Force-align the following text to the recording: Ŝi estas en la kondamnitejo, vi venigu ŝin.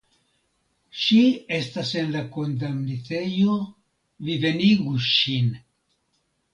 Ŝi 1.01 1.17
estas 1.57 1.91
en 2.01 2.09
la 2.17 2.25
kondamnitejo, 2.39 3.61
vi 4.25 4.43
venigu 4.49 4.99
ŝin. 5.15 5.57